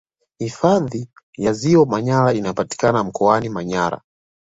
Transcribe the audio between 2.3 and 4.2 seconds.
inapatikana mkoani manyara